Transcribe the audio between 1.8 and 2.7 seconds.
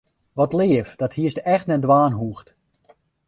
dwaan hoegd.